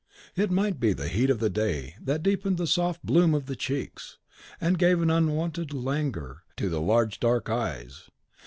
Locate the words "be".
0.79-0.93